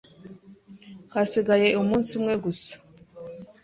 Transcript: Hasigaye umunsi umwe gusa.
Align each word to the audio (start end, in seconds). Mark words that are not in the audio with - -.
Hasigaye 1.13 1.67
umunsi 1.81 2.09
umwe 2.17 2.33
gusa. 2.43 2.73